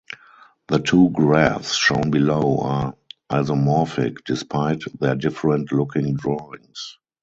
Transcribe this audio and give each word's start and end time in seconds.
The 0.67 0.79
two 0.79 1.11
graphs 1.11 1.75
shown 1.75 2.09
below 2.09 2.57
are 2.61 2.95
isomorphic, 3.31 4.23
despite 4.25 4.81
their 4.99 5.13
different 5.13 5.71
looking 5.71 6.15
drawings. 6.15 6.97